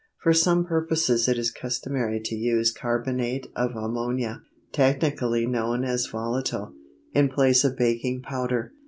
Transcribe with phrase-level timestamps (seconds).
[0.23, 6.73] For some purposes it is customary to use carbonate of ammonia, technically known as volatile,
[7.13, 8.73] in place of baking powder.